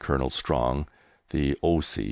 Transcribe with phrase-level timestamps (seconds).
[0.01, 0.87] Colonel Strong,
[1.29, 1.79] the O.